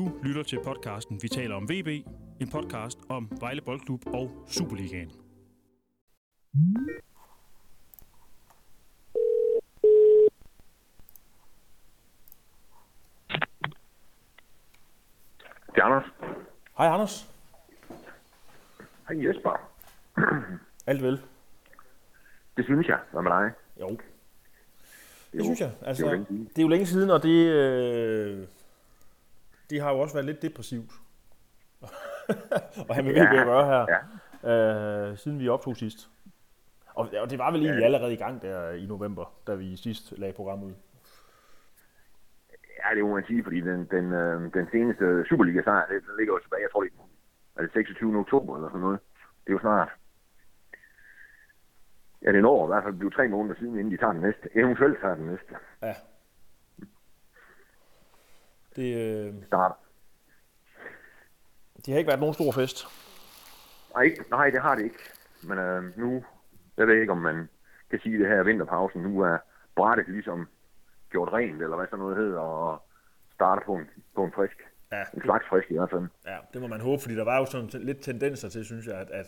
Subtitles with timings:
[0.00, 1.88] Du lytter til podcasten Vi taler om VB,
[2.40, 5.12] en podcast om Vejle Boldklub og Superligaen.
[15.74, 16.04] Det er Anders.
[16.78, 17.30] Hej Anders.
[19.08, 19.70] Hej Jesper.
[20.86, 21.22] Alt vel?
[22.56, 22.98] Det synes jeg.
[23.12, 23.52] Hvad med dig?
[23.80, 24.00] Jo, Det,
[25.32, 25.72] det synes jeg.
[25.82, 26.48] Altså, det er jo det, længe siden.
[26.48, 28.46] det er jo længe siden, og det, øh,
[29.70, 30.90] det har jo også været lidt depressivt.
[32.88, 33.86] og have med VB at gøre her,
[34.44, 35.10] Ja.
[35.10, 36.08] øh, siden vi optog sidst.
[36.94, 40.18] Og, og det var vel egentlig allerede i gang der i november, da vi sidst
[40.18, 40.74] lagde programmet ud.
[42.84, 46.34] Ja, det må man sige, fordi den, den, øh, den seneste Superliga-sejr, det, den ligger
[46.34, 46.92] jo tilbage, jeg tror det
[47.56, 48.18] er det 26.
[48.18, 49.00] oktober eller sådan noget.
[49.44, 49.88] Det er jo snart...
[52.22, 54.12] Ja, det er en år, i hvert fald blive tre måneder siden, inden de tager
[54.12, 54.48] den næste.
[54.54, 55.54] Eventuelt tager den næste.
[55.82, 55.94] Ja.
[58.76, 59.74] Det, øh, Starter.
[61.76, 62.86] det har ikke været nogen stor fest.
[63.94, 64.98] Nej, ikke, nej, det har det ikke.
[65.42, 66.24] Men øh, nu,
[66.76, 67.48] jeg ved ikke, om man
[67.90, 69.38] kan sige det her vinterpausen, nu er
[69.76, 70.48] brættet ligesom
[71.10, 72.82] gjort rent, eller hvad sådan noget hedder, og
[73.34, 74.56] starter på en, på en frisk.
[74.92, 76.02] Ja, En slags frisk i hvert fald.
[76.26, 78.96] Ja, det må man håbe, fordi der var jo sådan lidt tendenser til, synes jeg,
[78.96, 79.26] at, at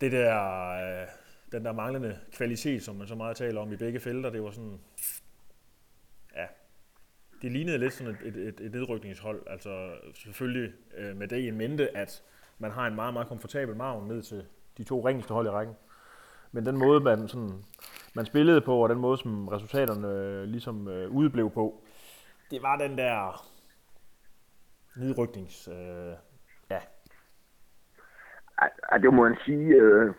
[0.00, 1.06] det der, øh,
[1.52, 4.50] den der manglende kvalitet, som man så meget taler om i begge felter, det var
[4.50, 4.80] sådan,
[7.42, 11.50] det lignede lidt sådan et, et, et, et nedrykningshold, altså selvfølgelig øh, med det i
[11.50, 12.22] mente, at
[12.58, 14.44] man har en meget, meget komfortabel maven ned til
[14.78, 15.74] de to ringeste hold i rækken.
[16.52, 17.52] Men den måde, man, sådan,
[18.14, 21.84] man spillede på, og den måde, som resultaterne øh, ligesom øh, udeblev på,
[22.50, 23.46] det var den der
[24.96, 25.68] nedryknings...
[25.68, 26.14] Øh,
[26.70, 26.80] ja,
[28.90, 30.14] Ej, det må man sige, øh,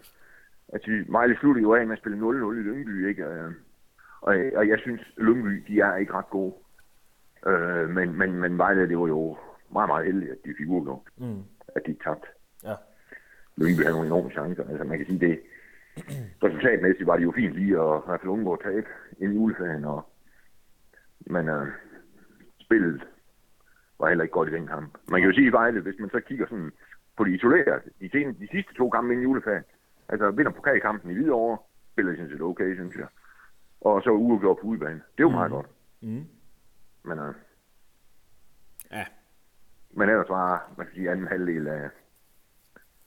[0.68, 3.24] at vi Vejle sluttede jo af med at spille 0-0 i Lyngby, ikke?
[3.24, 3.52] Øh,
[4.22, 6.54] og, og jeg synes, Lyngby, de er ikke ret gode.
[7.48, 9.38] Øh, men, men, men Vejle, det var jo
[9.72, 11.44] meget, meget heldigt, at de fik uafgjort, mm,
[11.76, 12.28] at de tabte.
[12.64, 12.76] ja,
[13.58, 14.68] Lyngby havde nogle enorme chancer.
[14.70, 15.40] Altså, man kan sige, det
[16.44, 18.88] resultatmæssigt var det jo fint lige at have undgå at tabe
[19.20, 20.06] inden juleferien, og,
[21.20, 21.68] men øh,
[22.60, 23.04] spillet
[24.00, 24.98] var heller ikke godt i den kamp.
[25.12, 26.72] Man kan jo sige i Vejle, hvis man så kigger sådan
[27.18, 29.64] på de isolerede, de, sen, de sidste to kampe inden juleferien,
[30.10, 31.58] altså vinder pokalkampen i Hvidovre,
[31.92, 33.08] spiller sådan set okay, synes jeg.
[33.82, 35.02] Og så uafgjort på udebane.
[35.18, 35.66] Det er jo meget godt.
[36.02, 36.26] mm,
[37.04, 37.34] Men, øh,
[38.92, 39.06] ja,
[39.92, 41.90] men ellers var, man kan sige, anden halvdel af,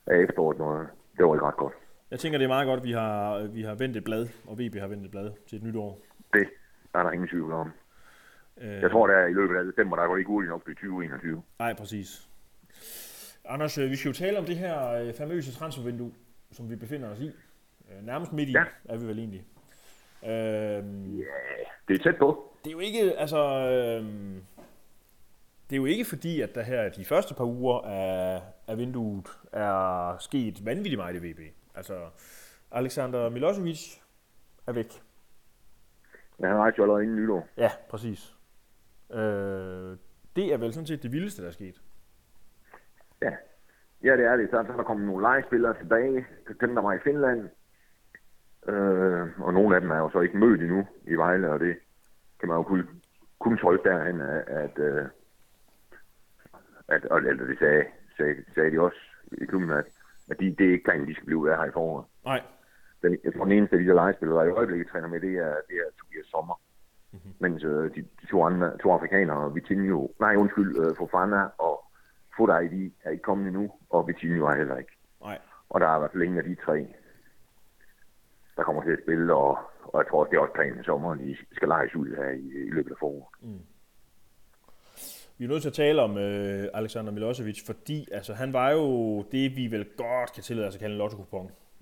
[0.06, 1.74] af efteråret, noget, det var ikke ret godt.
[2.10, 4.58] jeg tænker, det er meget godt, at vi har, vi har vendt et blad, og
[4.58, 6.00] VB har vendt et blad til et nyt år.
[6.32, 6.48] Det
[6.94, 7.72] er der ingen tvivl om.
[8.58, 10.64] Øh, Jeg tror, der er i løbet af december, der går det ikke hurtigt nok
[10.64, 11.42] til 2021.
[11.58, 12.28] Nej, præcis.
[13.44, 16.12] Anders, øh, vi skal jo tale om det her øh, famøse transfervindue,
[16.52, 17.26] som vi befinder os i.
[17.92, 18.64] Øh, nærmest midt i, Ja.
[18.84, 19.44] er vi vel egentlig.
[20.24, 20.30] Øh,
[21.18, 21.24] Ja,
[21.88, 22.53] det er tæt på.
[22.64, 23.38] Det er jo ikke, altså...
[23.46, 24.04] Øh,
[25.70, 29.28] det er jo ikke fordi, at der her de første par uger af, af vinduet
[29.52, 31.40] er sket vanvittigt meget i VB.
[31.74, 31.94] Altså,
[32.72, 34.00] Alexander Milosevic
[34.66, 35.02] er væk.
[36.38, 37.48] Men han rejste jo allerede inden nytår.
[37.56, 38.36] Ja, præcis.
[39.12, 39.96] Øh,
[40.36, 41.82] det er vel sådan set det vildeste, der er sket.
[43.22, 43.30] Ja.
[44.04, 44.50] ja, det er det.
[44.50, 46.26] Så er der kommet nogle legespillere tilbage.
[46.60, 47.48] Dem, der var i Finland.
[48.66, 51.76] Øh, og nogle af dem er jo så ikke mødt endnu i Vejle, og det
[52.40, 52.88] kan man jo kun,
[53.38, 55.06] kun tolke derhen, at, at, øh,
[56.88, 57.84] at og, eller det sagde,
[58.16, 58.98] sagde, sagde de også
[59.32, 59.84] i klubben, at,
[60.30, 62.06] at de, det er ikke planen, de skal blive af her i foråret.
[62.24, 62.42] Nej,
[63.02, 65.34] Den, jeg tror, den eneste af de der legespillere, der i øjeblikket træner med, det
[65.36, 66.60] er, det er Tobias Sommer.
[67.12, 67.32] Mm-hmm.
[67.38, 71.84] Mens øh, de, de to andre, to afrikanere, Vitinho, nej undskyld, øh, Fofana og
[72.36, 74.92] Fodai, de er ikke kommet endnu, og Vitinho er heller ikke.
[75.20, 75.38] nej.
[75.68, 76.94] Og der er i hvert fald ingen af de tre,
[78.56, 79.58] der kommer til at spille, og,
[79.94, 82.30] og jeg tror også, det er også planen i sommeren de skal lejes ud her
[82.30, 83.24] i, i løbet af foråret.
[83.40, 83.60] Mm.
[85.38, 88.86] Vi er nødt til at tale om øh, Alexander Milosevic, fordi altså, han var jo
[89.32, 91.16] det, vi vel godt kan tillade os at kalde en lotto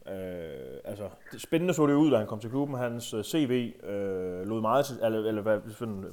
[0.08, 2.76] Øh, altså, det, spændende så det ud, da han kom til klubben.
[2.76, 6.04] Hans øh, CV øh, lod meget eller, eller hvad, sådan,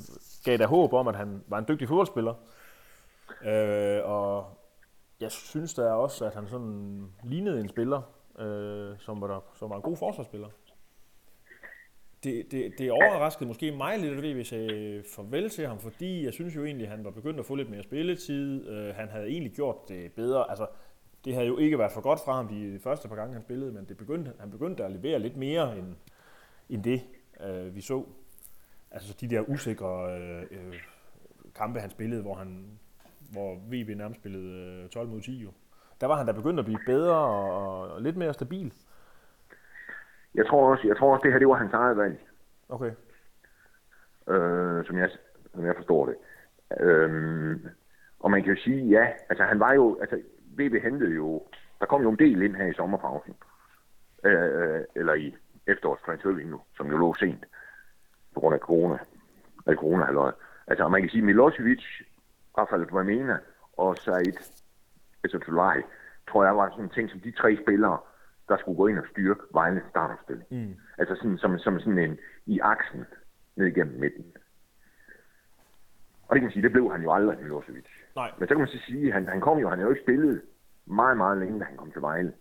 [0.46, 2.34] gav da håb om, at han var en dygtig fodboldspiller.
[3.46, 4.46] Øh, og
[5.22, 8.01] jeg synes da også, at han sådan lignede en spiller,
[8.40, 10.48] øh, som, var der, som var en god forsvarsspiller.
[12.24, 16.33] Det, det, det overraskede måske mig lidt, at vi sagde farvel til ham, fordi jeg
[16.33, 18.69] synes jo egentlig, at han var begyndt at få lidt mere spilletid.
[18.69, 20.50] Øh, han havde egentlig gjort det bedre.
[20.50, 20.68] Altså,
[21.25, 23.71] det havde jo ikke været for godt fra ham de første par gange, han spillede,
[23.71, 25.95] men det begyndte, han begyndte at levere lidt mere end,
[26.69, 27.01] end det,
[27.44, 28.04] øh, vi så.
[28.92, 30.74] Altså de der usikre øh, øh,
[31.56, 32.80] kampe, han spillede, hvor, han,
[33.31, 35.51] hvor VB nærmest spillede øh, 12 mod 10 jo.
[36.01, 38.74] Der var han da begyndt at blive bedre og, og lidt mere stabil.
[40.36, 42.20] Jeg tror også, jeg tror også det her det var hans eget valg.
[42.70, 42.92] Okay.
[44.30, 45.10] øh, som, jeg,
[45.54, 46.16] som jeg forstår det.
[46.80, 47.68] Øhm,
[48.20, 50.22] og man kan jo sige, ja, altså han var jo, altså
[50.58, 51.44] VB hentede jo,
[51.80, 53.34] der kom jo en del ind her i sommerpausen,
[54.24, 55.36] øh, eller i
[55.68, 57.46] efterårstransfervindue, som jo lå sent
[58.34, 58.98] på grund af corona,
[59.66, 60.32] af corona -halløj.
[60.68, 61.84] Altså man kan sige, Milosevic,
[62.58, 63.38] Rafael Dramena
[63.78, 64.56] og Said
[65.25, 65.82] Ezetulai,
[66.32, 67.98] tror jeg var sådan en ting som de tre spillere,
[68.50, 70.48] der skulle gå ind og styrke Vejle startopstilling.
[70.51, 70.75] Mm.
[70.98, 73.06] Altså sådan, som, som sådan en i aksen
[73.56, 74.25] ned igennem midten.
[76.28, 77.86] Og det kan man sige, det blev han jo aldrig, Milosevic.
[78.16, 78.31] Nej.
[78.38, 80.04] Men så kan man så sige, at han, han kom jo, han har jo ikke
[80.04, 80.42] spillet
[80.86, 82.34] meget, meget længe, da han kom til Vejle.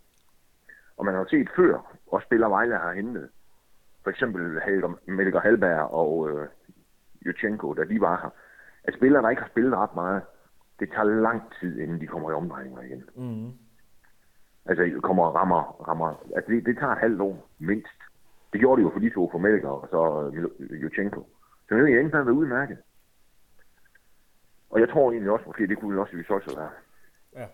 [0.96, 3.28] Og man har jo set før, og spiller Vejle har hentet.
[4.02, 4.60] For eksempel
[5.06, 6.48] Melker Halberg og øh,
[7.26, 8.30] Jutchenko, da de var her.
[8.84, 10.22] At spillere, der ikke har spillet ret meget,
[10.80, 13.04] det tager lang tid, inden de kommer i omdrejninger igen.
[13.16, 13.52] Mm.
[14.68, 16.24] Altså, kommer og rammer, rammer.
[16.36, 17.98] Altså, det, det tager et halvt år, mindst.
[18.52, 21.26] Det gjorde de jo for de to, for Melker og så uh, Jutchenko.
[21.68, 22.78] Så det er ikke været udmærket.
[24.70, 26.70] Og jeg tror egentlig også, måske det kunne også vi så være.
[27.42, 27.46] Ja.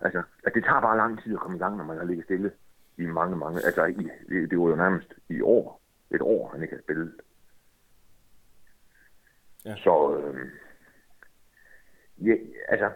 [0.00, 2.24] Altså, at det tager bare lang tid at komme i gang, når man har ligget
[2.24, 2.52] stille
[2.96, 3.64] i mange, mange...
[3.64, 5.82] Altså, i, det, det var jo nærmest i år.
[6.10, 7.12] Et år, han ikke har spillet.
[9.64, 9.76] Ja.
[9.76, 10.48] Så, øh,
[12.18, 12.34] ja,
[12.68, 12.90] altså,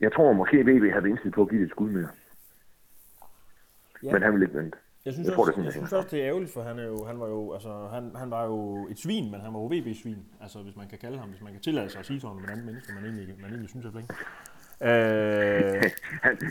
[0.00, 2.08] jeg tror måske, at VB havde indstillet på at give det et skud mere.
[4.02, 4.12] Ja.
[4.12, 4.78] Men han ville ikke vente.
[5.04, 7.04] Jeg synes, jeg også, det, jeg synes også, det er ærgerligt, for han, er jo,
[7.04, 10.24] han, var jo, altså, han, han var jo et svin, men han var jo VB-svin.
[10.40, 12.44] Altså, hvis man kan kalde ham, hvis man kan tillade sig at sige sådan om
[12.44, 14.10] en anden menneske, man egentlig, man egentlig synes er flink.
[14.80, 15.90] Øh,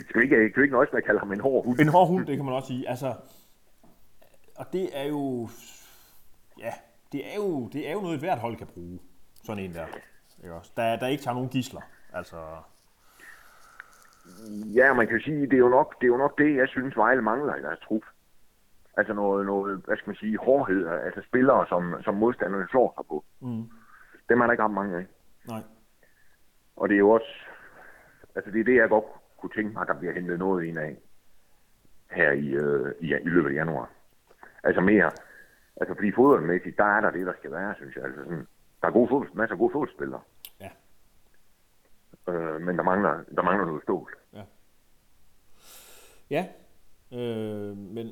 [0.08, 1.80] skal vi ikke, kan vi ikke nøjes med at kalde ham en hård hund?
[1.80, 2.88] En hård hund, det kan man også sige.
[2.88, 3.14] Altså,
[4.56, 5.48] og det er jo,
[6.58, 6.72] ja,
[7.12, 8.98] det er jo, det er jo noget, et hvert hold kan bruge.
[9.44, 9.86] Sådan en der.
[10.42, 10.72] Ikke også?
[10.76, 11.80] Der, der ikke tager nogen gisler.
[12.12, 12.36] Altså,
[14.74, 16.96] Ja, man kan sige, det er jo nok det, er jo nok det jeg synes,
[16.96, 18.02] Vejle mangler i deres trup.
[18.96, 23.06] Altså noget, noget, hvad skal man sige, hårdhed, altså spillere, som, som modstanderne slår sig
[23.08, 23.24] på.
[23.40, 23.64] Mm.
[24.28, 25.06] Dem er der ikke ret mange af.
[25.48, 25.62] Nej.
[26.76, 27.32] Og det er jo også,
[28.34, 29.04] altså det er det, jeg godt
[29.38, 30.96] kunne tænke mig, at der bliver hentet noget ind af
[32.10, 33.90] her i, øh, i, i løbet af januar.
[34.64, 35.10] Altså mere,
[35.76, 38.04] altså fordi fodboldmæssigt, der er der det, der skal være, synes jeg.
[38.04, 38.46] Altså sådan,
[38.80, 40.20] der er gode fodbold, masser af gode fodboldspillere.
[40.60, 40.70] Ja.
[42.28, 44.17] Øh, men der mangler, der mangler noget stål.
[46.30, 46.46] Ja.
[47.12, 48.06] Øh, men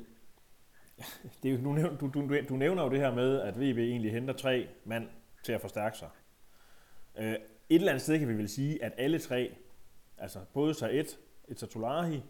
[1.43, 4.11] det er jo, du, du, du, du nævner jo det her med, at VB egentlig
[4.11, 5.07] henter tre mand
[5.43, 6.09] til at forstærke sig.
[7.17, 9.55] Øh, et eller andet sted kan vi vel sige, at alle tre,
[10.17, 11.05] altså både Saed,
[11.47, 12.23] Etatolahi,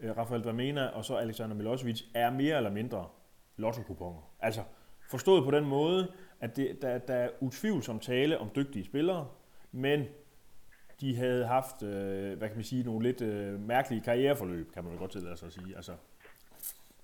[0.00, 3.08] øh, Rafael Dramena og så Alexander Milosevic, er mere eller mindre
[3.56, 4.22] lotto -kuponer.
[4.40, 4.62] Altså
[5.10, 9.28] forstået på den måde, at det, der, der er utvivlsomt tale om dygtige spillere,
[9.72, 10.04] men
[11.00, 14.92] de havde haft, øh, hvad kan man sige, nogle lidt øh, mærkelige karriereforløb, kan man
[14.92, 15.76] jo godt tillade sig at sige.
[15.76, 15.92] Altså,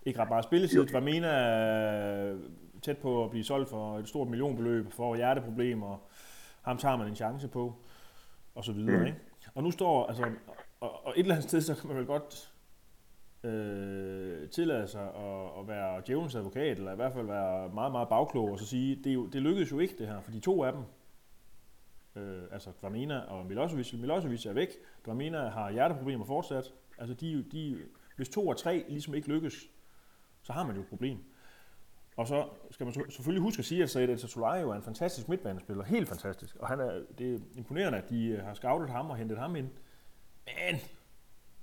[0.07, 0.87] ikke ret meget spilletid.
[0.93, 2.37] Vamena er
[2.83, 5.99] tæt på at blive solgt for et stort millionbeløb for hjerteproblemer.
[6.63, 7.75] Ham tager man en chance på,
[8.55, 8.99] og så videre.
[8.99, 9.07] Mm.
[9.07, 9.19] Ikke?
[9.55, 10.25] Og nu står, altså,
[10.81, 12.53] og, og et eller andet sted, så kan man vel godt
[13.45, 18.09] øh, tillade sig at, at være djævelens advokat, eller i hvert fald være meget, meget
[18.09, 20.65] bagklog, og så sige, det, jo, det lykkedes jo ikke det her, for de to
[20.65, 20.83] af dem,
[22.17, 24.69] øh, altså Dramina og Milosevic, Milosevic er væk,
[25.07, 27.79] Dramina har hjerteproblemer fortsat, altså de, de,
[28.17, 29.71] hvis to og tre ligesom ikke lykkes,
[30.43, 31.19] så har man jo et problem.
[32.17, 35.29] Og så skal man selvfølgelig huske at sige, at Said El jo er en fantastisk
[35.29, 35.85] midtbanespiller.
[35.85, 36.57] Helt fantastisk.
[36.57, 39.57] Og han er, det er imponerende, at de øh, har scoutet ham og hentet ham
[39.57, 39.69] ind.
[40.47, 40.81] Men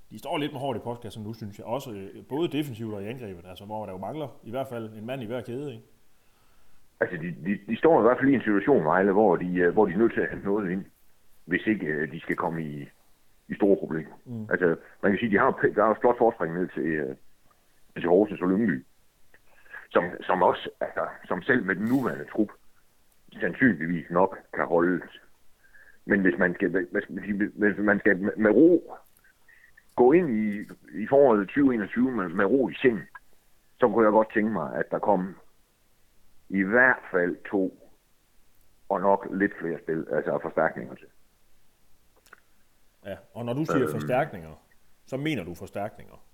[0.10, 1.66] de står lidt med hårdt i postkassen nu, synes jeg.
[1.66, 4.94] Også øh, både defensivt og i angrebet, altså, hvor der jo mangler i hvert fald
[4.94, 5.74] en mand i hver kæde.
[5.74, 5.84] Ikke?
[7.02, 9.74] Altså, de, de, de står i hvert fald i en situation, Vejle, hvor de, øh,
[9.74, 10.86] hvor de er nødt til at hente noget ind,
[11.46, 12.90] hvis ikke øh, de skal komme i,
[13.48, 14.16] i store problemer.
[14.26, 14.48] Mm.
[14.50, 17.16] Altså, man kan sige, de har, der er jo et flot forspring ned til,
[17.94, 18.86] til Horsens og Lyngby,
[19.90, 22.50] som, som også, altså, som selv med den nuværende trup,
[23.40, 25.02] sandsynligvis nok kan holde.
[26.06, 28.98] Men hvis man skal, hvad skal man sige, hvis man skal med, med ro
[29.96, 30.60] gå ind i,
[30.94, 33.00] i foråret 2021 med, med ro i sind,
[33.80, 35.36] så kunne jeg godt tænke mig, at der kom
[36.54, 37.92] i hvert fald to
[38.90, 41.08] og nok lidt flere spil, altså forstærkninger til.
[43.06, 44.54] Ja, og når du siger øhm, forstærkninger,
[45.06, 46.26] så mener du forstærkninger?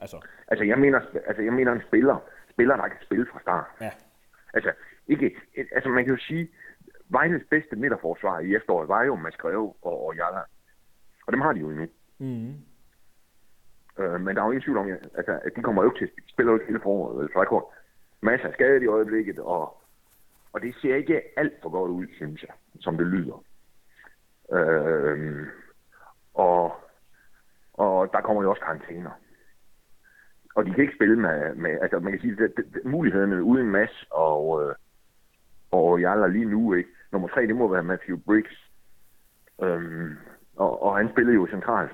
[0.00, 2.16] Altså, altså, jeg, mener, altså jeg mener en spiller,
[2.50, 3.66] spiller, der kan spille fra start.
[3.80, 3.90] Ja.
[4.54, 4.72] Altså,
[5.06, 5.36] ikke,
[5.72, 6.48] altså man kan jo sige,
[7.08, 10.42] Vejles bedste midterforsvar i efteråret var jo Maskreve og, og Jalla.
[11.26, 11.86] Og dem har de jo endnu.
[12.18, 12.54] Mm.
[13.98, 16.04] Øh, men der er jo ingen tvivl om, altså, at de kommer jo ikke til
[16.04, 17.30] at spille hele foråret.
[17.32, 17.62] Så
[18.22, 19.82] masser af skade i øjeblikket, og,
[20.52, 23.44] og det ser ikke alt for godt ud, synes jeg, som det lyder.
[24.52, 25.46] Øh,
[26.34, 26.74] og,
[27.72, 29.10] og der kommer jo også karantæner
[30.54, 34.06] og de kan ikke spille med, med altså man kan sige, at mulighederne uden Mads
[34.10, 34.74] og, øh,
[35.70, 38.70] og Jalla lige nu, ikke, nummer tre, det må være Matthew Briggs.
[39.62, 40.16] Øhm,
[40.56, 41.92] og, og han spillede jo centralt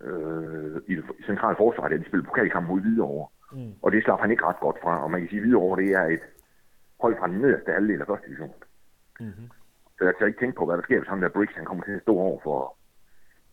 [0.00, 3.28] øh, i centralt centrale forsvar, da de spillede pokalkamp mod Hvidovre.
[3.52, 3.74] Mm.
[3.82, 5.90] Og det slap han ikke ret godt fra, og man kan sige, at Hvidovre det
[5.92, 6.20] er et
[7.00, 8.54] hold fra den nederste halvdel af første division.
[9.20, 9.48] Mm-hmm.
[9.98, 11.84] Så jeg kan ikke tænke på, hvad der sker, hvis ham der Briggs, han kommer
[11.84, 12.76] til at stå over for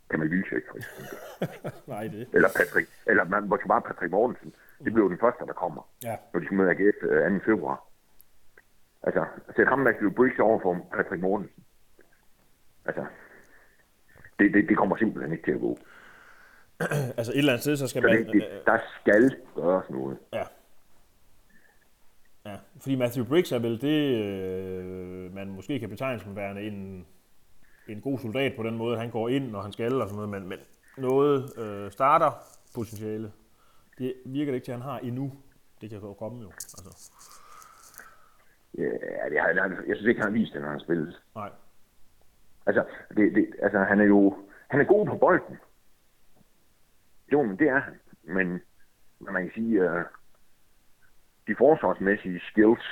[0.09, 1.17] Kamal Vilcek, for eksempel.
[1.93, 2.29] Nej, det.
[2.33, 4.53] Eller Patrick, eller man måske bare Patrick Mortensen.
[4.85, 6.15] Det bliver den første, der kommer, Ja.
[6.33, 7.45] når de skal møde AGF øh, 2.
[7.45, 7.83] februar.
[9.03, 9.25] Altså,
[9.55, 11.63] sæt ham Matthew Briggs over for Patrick Mortensen.
[12.85, 13.05] Altså,
[14.39, 15.77] det, det, det kommer simpelthen ikke til at gå.
[17.17, 18.17] Altså et eller andet sted, så skal Så man...
[18.17, 20.17] det, det, der skal gøres noget.
[20.33, 20.43] Ja.
[22.45, 27.05] Ja, fordi Matthew Briggs er vel det, øh, man måske kan betegne som værende en,
[27.87, 28.97] en god soldat på den måde.
[28.97, 30.59] Han går ind, når han skal og sådan noget, men, men
[30.97, 32.31] noget øh, starter
[32.75, 33.31] potentiale.
[33.97, 35.33] Det virker det ikke til, at han har endnu.
[35.81, 36.51] Det kan jo komme jo.
[36.51, 37.11] Altså,
[38.77, 39.47] Ja, det har,
[39.87, 41.21] jeg synes ikke, han har vist det, når han har spillet.
[41.35, 41.49] nej.
[42.65, 42.83] Altså,
[43.17, 45.57] det, det, altså, han er jo han er god på bolden.
[47.31, 47.99] Jo, men det er han.
[48.23, 48.47] Men,
[49.19, 50.05] men man kan sige, øh,
[51.47, 52.85] de forsvarsmæssige skills,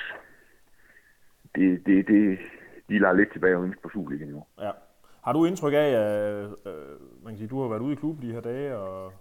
[1.54, 2.38] det, det, det,
[2.88, 4.44] de lader lidt tilbage ønske på Superligaen nu.
[4.60, 4.70] Ja.
[5.22, 8.28] Har du indtryk af, at øh, man kan sige, du har været ude i klubben
[8.28, 9.12] de her dage, og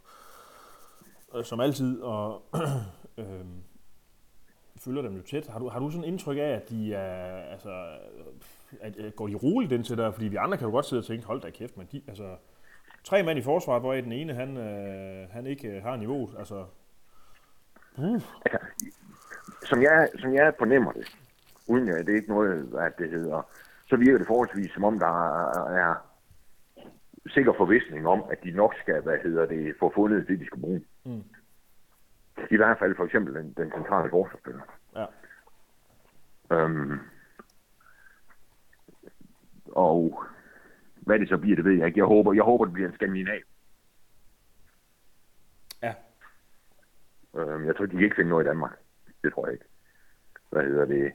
[1.35, 2.41] øh, som altid, og
[3.19, 3.45] øh,
[4.77, 5.47] følger dem jo tæt.
[5.47, 7.97] Har du, har du sådan indtryk af, at de er, altså,
[8.81, 10.11] at, at går de roligt ind til der?
[10.11, 12.35] Fordi vi andre kan jo godt sidde og tænke, hold da kæft, men de, altså,
[13.05, 16.65] tre mand i forsvaret, hvor den ene, han, øh, han ikke øh, har niveauet, altså,
[18.45, 18.59] Altså,
[19.63, 21.17] som jeg, som jeg fornemmer det,
[21.67, 23.41] uden at det er ikke noget, hvad det hedder,
[23.89, 25.95] så virker det forholdsvis som om, der er, er
[27.27, 30.59] sikker forvisning om, at de nok skal, hvad hedder det, få fundet det, de skal
[30.59, 30.81] bruge.
[31.03, 31.23] Mm.
[32.51, 34.61] I hvert fald for eksempel den, den centrale forsvarsspiller.
[34.95, 35.05] ja.
[36.51, 36.99] Øhm,
[39.65, 40.23] og
[41.05, 41.99] hvad det så bliver, det ved jeg ikke.
[41.99, 43.39] Jeg håber, jeg håber det bliver en skandinav.
[45.83, 45.93] Ja.
[47.37, 48.75] Øhm, jeg tror, de kan ikke finde noget i Danmark.
[49.23, 49.65] Det tror jeg ikke.
[50.49, 51.13] Hvad hedder det?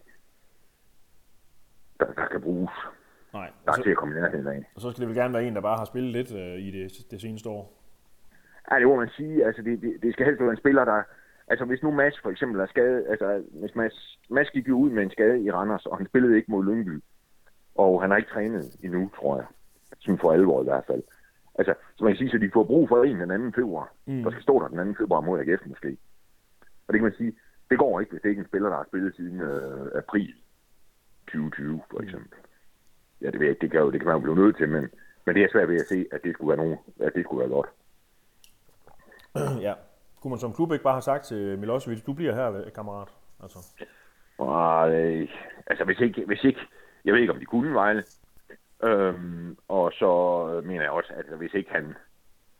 [2.00, 2.70] Der, der skal bruges.
[3.32, 3.50] Nej.
[3.64, 4.70] Der er til så, at komme i nærheden af.
[4.74, 6.70] og så skal det vel gerne være en, der bare har spillet lidt øh, i
[6.70, 7.82] det, det seneste år.
[8.70, 9.46] Ja, det må man sige.
[9.46, 11.02] Altså, det, det, det skal helst være en spiller, der...
[11.48, 13.06] Altså, hvis nu Mads for eksempel er skadet...
[13.08, 16.36] Altså, hvis Mads, Mads gik jo ud med en skade i Randers, og han spillede
[16.36, 17.02] ikke mod Lyngby.
[17.74, 19.46] Og han har ikke trænet endnu, tror jeg.
[20.00, 21.02] Sådan for alvor i hvert fald.
[21.54, 23.56] Altså, så man kan sige, at de får brug for en den 2.
[23.60, 23.92] februar.
[24.06, 24.22] Mm.
[24.22, 24.98] Der skal stå der den 2.
[25.02, 25.96] februar mod AGF måske.
[26.86, 27.32] Og det kan man sige,
[27.70, 30.34] det går ikke, hvis det ikke er en spiller, der har spillet siden øh, april
[31.26, 32.38] 2020, for eksempel.
[33.20, 33.60] Ja, det ved jeg ikke.
[33.60, 34.88] Det kan, jo, det kan man jo blive nødt til, men,
[35.26, 37.40] men det er svært ved at se, at det skulle være, nogen, at det skulle
[37.40, 37.68] være godt.
[39.66, 39.74] ja.
[40.20, 43.08] Kunne man som klub ikke bare have sagt til Milosevic, du bliver her, kammerat?
[43.42, 43.58] Altså,
[44.40, 45.28] øh,
[45.66, 46.60] altså, hvis ikke, hvis ikke,
[47.04, 48.04] jeg ved ikke, om de kunne Vejle.
[48.82, 51.94] Øhm, og så mener jeg også, at hvis ikke han,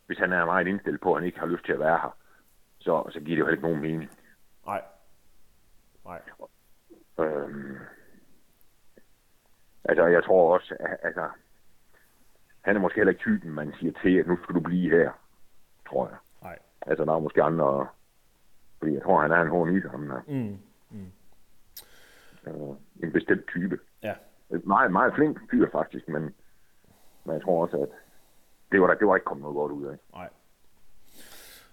[0.06, 2.16] hvis han er meget indstillet på, at han ikke har lyst til at være her,
[2.78, 4.10] så, så giver det jo heller ikke nogen mening.
[4.66, 4.82] nej.
[6.04, 6.20] Nej.
[7.18, 7.76] Øhm,
[9.84, 11.28] altså, jeg tror også, at altså,
[12.60, 15.12] han er måske heller ikke typen, man siger til, at nu skal du blive her,
[15.88, 16.18] tror jeg.
[16.42, 16.58] Nej.
[16.82, 17.86] Altså, der er måske andre,
[18.78, 20.20] fordi jeg tror, han er en hård nyser, ham der.
[20.26, 20.58] Mm.
[22.46, 23.78] Øh, en bestemt type.
[24.52, 26.22] Et meget, meget flink fyr faktisk, men,
[27.24, 27.88] men jeg tror også, at
[28.72, 29.96] det var, der, det var ikke kommet noget godt ud af.
[30.12, 30.28] Nej.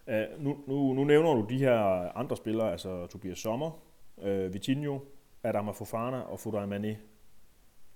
[0.07, 1.77] Uh, nu, nu, nu nævner du de her
[2.17, 3.71] andre spillere, altså Tobias Sommer,
[4.17, 4.99] uh, Vitinho,
[5.43, 6.97] Adama Fofana og Fodai Mané.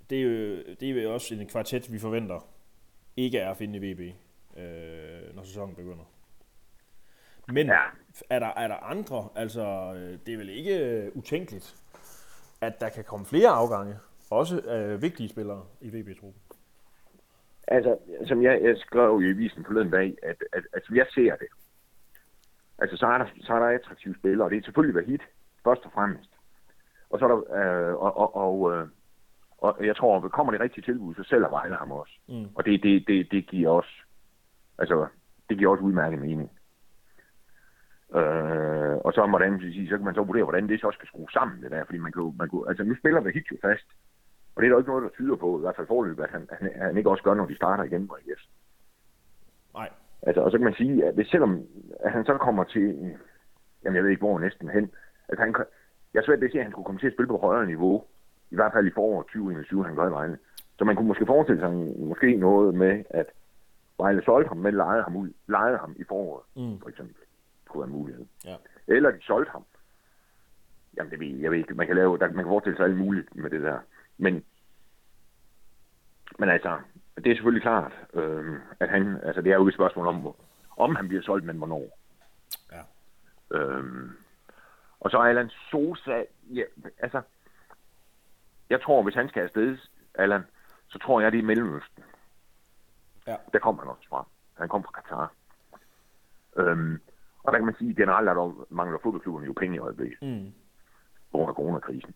[0.10, 2.48] Det er, jo, det er jo også en kvartet, vi forventer
[3.18, 4.16] ikke er at finde i VB,
[4.54, 6.04] uh, når sæsonen begynder.
[7.48, 7.80] Men ja.
[8.30, 11.76] Er, der, er der andre, altså øh, det er vel ikke øh, utænkeligt,
[12.62, 13.96] at der kan komme flere afgange,
[14.32, 16.42] også øh, vigtige spillere i VB-truppen.
[17.68, 21.36] Altså, som jeg, jeg skrev i avisen forleden dag, at, at, at som jeg ser
[21.36, 21.48] det,
[22.80, 25.22] altså så er der, så er der attraktive spillere, og det er selvfølgelig været hit,
[25.64, 26.30] først og fremmest.
[27.10, 28.88] Og så er der, øh, og, og, og, øh,
[29.58, 32.14] og jeg tror, at kommer det rigtige tilbud, så sælger Vejle ham også.
[32.28, 32.48] Mm.
[32.56, 33.94] Og det, det, det, det giver også,
[34.78, 35.08] altså,
[35.50, 36.52] det giver også udmærket mening.
[38.16, 41.64] Øh, og så, hvordan, så kan man så vurdere, hvordan det så skal skrues sammen,
[41.64, 43.88] det der, fordi man kan, man kan, altså nu spiller vi jo fast,
[44.56, 46.30] og det er der jo ikke noget, der tyder på, i hvert fald forløb, at
[46.30, 48.42] han, han, han ikke også gør, når de starter igen på AGF.
[49.74, 49.90] Nej,
[50.24, 51.62] Altså, og så kan man sige, at hvis selvom
[52.00, 53.18] at han så kommer til, en-
[53.84, 54.92] jamen jeg ved ikke hvor næsten hen,
[55.28, 55.56] at han,
[56.14, 57.66] jeg er svært ved at se, at han skulle komme til at spille på højere
[57.66, 58.04] niveau,
[58.52, 60.38] i hvert fald i foråret 2021, han gør i Vejle.
[60.78, 63.26] Så man kunne måske forestille sig måske noget med, at
[63.98, 66.80] Vejle solgte ham, men lejede ham ud, lejede ham i foråret, Mm.
[66.80, 67.16] for eksempel.
[67.64, 68.26] Det kunne være en mulighed.
[68.46, 68.56] ja.
[68.88, 69.64] Eller de solgte ham.
[70.98, 71.74] Jamen, det ved jeg, jeg ved ikke.
[71.74, 73.80] Man kan, lave, der, man kan forestille sig alt muligt med det der.
[74.22, 74.46] Men,
[76.40, 76.80] men altså,
[77.16, 80.36] det er selvfølgelig klart, øh, at han, altså det er jo et spørgsmål om,
[80.78, 81.98] om han bliver solgt, men hvornår.
[82.72, 82.82] Ja.
[83.58, 84.12] Øhm,
[85.00, 86.24] og så Allan Sosa,
[86.54, 86.64] ja,
[87.00, 87.22] altså,
[88.70, 89.78] jeg tror, hvis han skal afsted,
[90.16, 90.44] Allan,
[90.88, 92.04] så tror jeg, det er Mellemøsten.
[93.28, 93.36] Ja.
[93.54, 94.28] Der kommer han også fra.
[94.58, 95.34] Han kom fra Katar.
[96.58, 97.02] Øhm,
[97.44, 100.22] og der kan man sige, at generelt er der, mangler fodboldklubberne jo penge i øjeblikket.
[100.22, 100.54] Mm.
[101.34, 102.14] Af coronakrisen.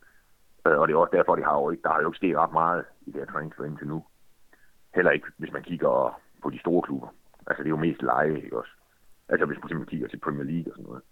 [0.67, 2.37] Øh, og det er også derfor, de har jo ikke, der har jo ikke sket
[2.37, 4.05] ret meget i det her transfer indtil nu.
[4.95, 7.07] Heller ikke, hvis man kigger på de store klubber.
[7.47, 8.71] Altså, det er jo mest leje, ikke også?
[9.29, 11.03] Altså, hvis man simpelthen kigger til Premier League og sådan noget.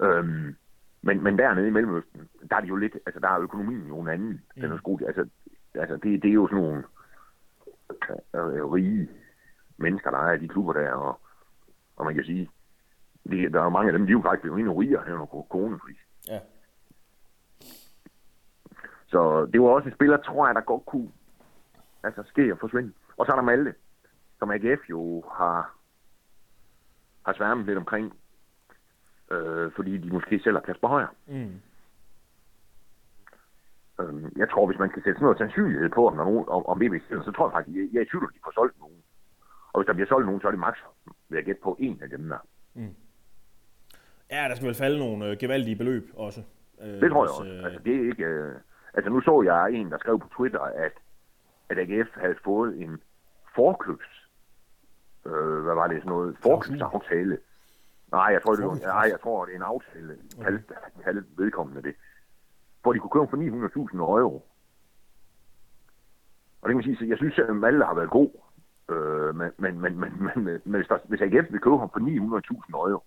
[0.00, 0.56] Øhm,
[1.02, 4.00] men, men dernede i Mellemøsten, der er det jo lidt, altså der er økonomien jo
[4.00, 4.42] en anden.
[4.54, 5.28] Den er skruet, altså,
[5.74, 6.84] altså det, det er jo sådan nogle
[8.34, 9.08] øh, øh, rige
[9.76, 11.20] mennesker, der er i de klubber der, og,
[11.96, 12.50] og man kan sige,
[13.30, 15.12] det, der er jo mange af dem, de er jo faktisk blevet endnu rigere her
[15.12, 15.98] under coronakris.
[16.28, 16.40] Ja.
[19.14, 21.10] Så det var også en spiller, tror jeg, der godt kunne
[22.02, 22.92] altså, ske og forsvinde.
[23.16, 23.74] Og så er der Malte,
[24.38, 25.76] som AGF jo har,
[27.26, 28.12] har sværmet lidt omkring,
[29.30, 31.06] øh, fordi de måske sælger Kasper Højer.
[31.26, 31.60] Mm.
[34.00, 36.44] Øh, jeg tror, hvis man kan sætte sådan noget sandsynlighed på, om, der er nogen,
[36.48, 36.94] om, om VB
[37.24, 38.96] så tror jeg faktisk, jeg, jeg er i tvivl, at de får solgt nogen.
[39.72, 40.76] Og hvis der bliver solgt nogen, så er det max,
[41.28, 42.38] vil jeg gætte på, en af dem der.
[44.30, 46.42] Ja, der skal vel falde nogle øh, gevaldige beløb også.
[46.80, 47.44] Øh, Det tror jeg også.
[47.52, 48.24] øh, Altså, det er ikke...
[48.24, 48.54] Øh,
[48.94, 50.92] altså, nu så jeg en, der skrev på Twitter, at,
[51.68, 53.02] at AGF havde fået en
[53.54, 54.30] forkøbs...
[55.26, 55.96] Øh, hvad var det?
[55.96, 57.38] Sådan noget forkøbsaftale.
[58.12, 60.16] Nej, jeg tror, det var, nej, jeg tror, det er en aftale.
[60.42, 60.74] Kaldte,
[61.04, 61.94] kaldte vedkommende det.
[62.82, 64.46] Hvor de kunne købe for 900.000 euro.
[66.62, 68.30] Og det kan man sige, så jeg synes, at Malte har været god.
[68.88, 72.00] Øh, men, men, men, men, men, men hvis, der, hvis AGF vil købe ham for
[72.00, 73.04] 900.000 euro,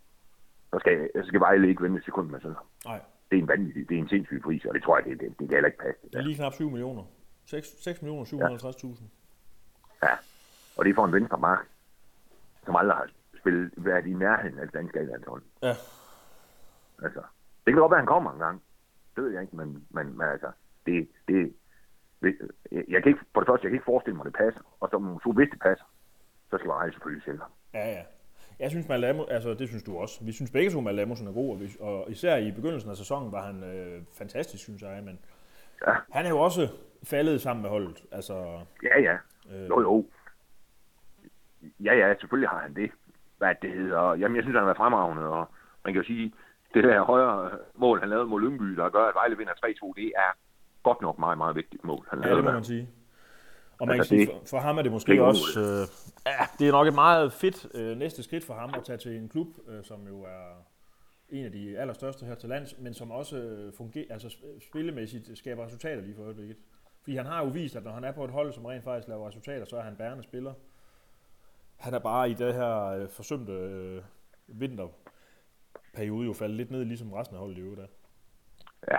[0.74, 3.01] så skal, så skal Vejle ikke vente et sekund med sådan Nej,
[3.32, 5.30] det er en vanvittig, det er en sindssyg pris, og det tror jeg, det, det,
[5.40, 6.02] det kan heller ikke passe.
[6.04, 6.26] Det er der.
[6.26, 7.04] lige knap 7 millioner.
[7.46, 9.04] 6, 6 millioner 750.000.
[10.04, 10.14] Ja.
[10.78, 11.68] Og det er for en venstre mark,
[12.66, 13.10] som aldrig har
[13.40, 15.00] spillet, været i nærheden af det danske.
[15.63, 15.74] Ja.
[17.04, 17.22] Altså,
[17.66, 18.62] det kan godt være, at han kommer en gang.
[19.16, 20.52] Det ved jeg ikke, men, men, men altså,
[20.86, 21.54] det, det,
[22.72, 24.62] jeg kan ikke, for det første, jeg kan ikke forestille mig, at det passer.
[24.80, 25.86] Og så to, hvis det passer,
[26.50, 27.52] så skal Vejle selvfølgelig sælge ham.
[27.74, 28.04] Ja, ja.
[28.60, 30.24] Jeg synes, Malamo, altså det synes du også.
[30.24, 33.32] Vi synes begge to, Malamusen er god, og, vi, og især i begyndelsen af sæsonen
[33.32, 35.02] var han øh, fantastisk, synes jeg.
[35.04, 35.20] Men
[35.88, 35.93] Ja.
[36.12, 36.67] han er jo også
[37.04, 38.04] faldet sammen med holdet.
[38.12, 39.17] Altså, Ja, ja.
[39.56, 39.67] Øh.
[39.70, 40.06] Jo, jo.
[41.80, 42.91] Ja, ja, selvfølgelig har han det.
[43.38, 44.15] Hvad det hedder.
[44.15, 45.46] Jamen, jeg synes, han har været fremragende, og
[45.86, 46.34] man kan jo sige,
[46.74, 50.12] det der højre mål, han lavede mod Lyngby, der gør, at Vejle vinder 3-2, det
[50.15, 50.32] er
[50.84, 52.89] godt nok meget, meget vigtigt mål, han ja, det må man sige.
[53.80, 55.60] Og man kan Altså, sige, det- for, for ham er det det måske er også...
[55.60, 55.88] Øh,
[56.26, 59.18] ja, det er nok et meget fedt øh, næste skridt for ham at tage til
[59.18, 60.63] en klub, øh, som jo er
[61.30, 65.38] en af de allerstørste her til lands, men som også øh, fungerer, altså sp- spillemæssigt
[65.38, 66.58] skaber resultater lige for øjeblikket.
[67.04, 69.08] Fordi han har jo vist, at når han er på et hold, som rent faktisk
[69.08, 70.54] laver resultater, så er han bærende spiller.
[71.78, 74.02] Han er bare i det her øh, forsømte øh,
[74.48, 77.88] vinterperiode jo faldet lidt ned, ligesom resten af holdet i øvrigt er.
[78.92, 78.98] Ja.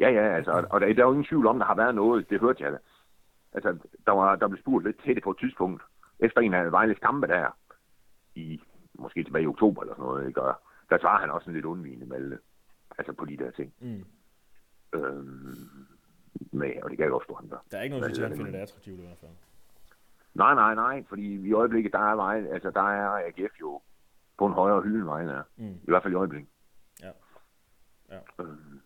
[0.00, 2.30] Ja, ja, altså, og- der, der er jo ingen tvivl om, der har været noget,
[2.30, 2.78] det hørte jeg.
[3.52, 5.82] Altså, der, var, der blev spurgt lidt til det på et tidspunkt,
[6.18, 7.56] efter en af Vejles kampe der,
[8.34, 8.60] i,
[8.94, 10.42] måske tilbage i oktober eller sådan noget, ikke?
[10.42, 10.54] Og
[10.90, 12.38] der svarer han også sådan lidt undvigende med,
[12.98, 13.74] altså på de der ting.
[13.80, 14.04] Mm.
[14.92, 15.86] Øhm,
[16.52, 17.58] med, og det kan jeg godt stå, han gør.
[17.70, 19.30] Der er ikke noget, der finder det attraktivt i hvert fald.
[20.34, 23.80] Nej, nej, nej, fordi i øjeblikket, der er Vejle, altså der er AGF jo
[24.38, 25.42] på en højere hylde, end Vejle er.
[25.56, 25.72] Mm.
[25.72, 26.50] I hvert fald i øjeblikket.
[27.02, 27.12] Ja.
[28.10, 28.18] Ja.
[28.38, 28.80] Øhm.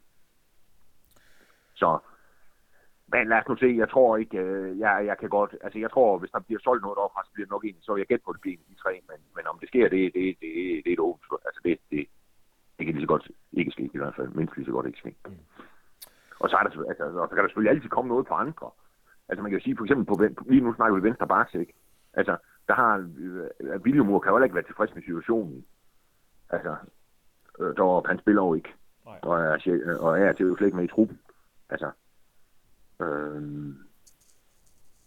[1.75, 1.99] Så,
[3.25, 5.91] men lad os nu se, jeg tror ikke, øh, jeg, jeg kan godt, altså jeg
[5.91, 8.25] tror, hvis der bliver solgt noget op, så bliver det nok en, så jeg gætte
[8.25, 10.25] på, at det bliver en af de tre, men, men om det sker, det, det,
[10.43, 10.51] det,
[10.85, 12.07] det er et åbent, altså det, det,
[12.77, 14.99] det kan lige så godt ikke ske i hvert fald, mindst lige så godt ikke
[14.99, 15.15] ske.
[15.27, 15.45] Mm.
[16.43, 18.71] Og så, er der, altså, og så kan der selvfølgelig altid komme noget på andre.
[19.29, 20.15] Altså man kan jo sige, for eksempel på,
[20.51, 21.75] lige nu snakker vi venstre baks, ikke?
[22.13, 22.37] Altså,
[22.69, 22.93] der har,
[23.25, 25.65] øh, Williamur kan jo heller ikke være tilfreds med situationen.
[26.51, 26.73] Altså,
[27.61, 28.73] øh, der, han spiller jo ikke
[29.07, 29.19] Nej.
[29.23, 31.19] og er, og er til jo slet ikke med i truppen.
[31.71, 31.91] Altså,
[33.01, 33.79] øhm,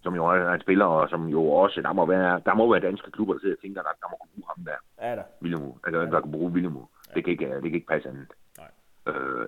[0.04, 2.82] som jo er en spiller, og som jo også, der må være, der må være
[2.82, 5.24] danske klubber, der sidder og tænker, der, der må kunne bruge ham der, Ja da.
[5.42, 6.78] William, altså, der kan bruge William.
[7.16, 8.28] Det kan ikke, det kan ikke passe andet.
[8.58, 8.72] Nej.
[9.14, 9.48] Øh,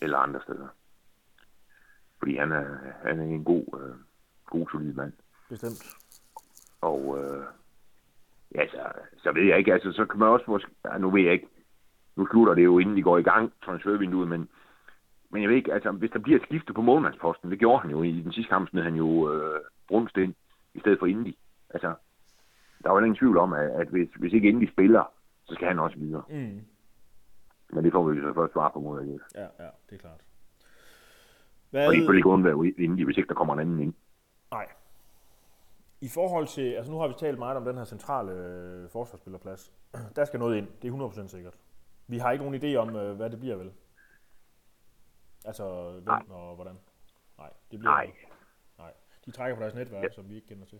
[0.00, 0.68] eller andre steder.
[2.18, 2.66] Fordi han er,
[3.04, 3.94] han er en god, øh,
[4.46, 5.12] god solid mand.
[5.48, 5.84] Bestemt.
[6.80, 7.44] Og øh,
[8.54, 11.22] ja, så, så ved jeg ikke, altså så kan man også måske, ja, nu ved
[11.22, 11.48] jeg ikke,
[12.16, 14.48] nu slutter det jo inden de går i gang, transfervinduet, men,
[15.30, 17.90] men jeg ved ikke, altså hvis der bliver et skifte på målmandsposten, det gjorde han
[17.90, 20.34] jo i den sidste kamp, smed han jo øh, Brunst ind,
[20.74, 21.36] i stedet for Indy.
[21.70, 21.94] Altså,
[22.82, 25.12] der er jo ingen tvivl om, at, at hvis, hvis ikke Indy spiller,
[25.44, 26.22] så skal han også videre.
[26.28, 26.60] Mm.
[27.70, 30.20] Men det får vi så først svare på mod Ja, ja, det er klart.
[31.70, 33.94] Hvad, Og de kan ikke undvære inde, hvis ikke der kommer en anden ind.
[34.50, 34.66] Nej.
[36.00, 39.72] I forhold til, altså nu har vi talt meget om den her centrale øh, forsvarsspillerplads.
[40.16, 41.54] Der skal noget ind, det er 100% sikkert.
[42.06, 43.72] Vi har ikke nogen idé om, øh, hvad det bliver vel?
[45.44, 46.22] Altså, hvem Nej.
[46.28, 46.74] og hvordan?
[47.38, 48.10] Nej, det bliver Nej.
[48.78, 48.92] Nej.
[49.26, 50.10] De trækker på deres netværk, ja.
[50.10, 50.78] som vi ikke kender til.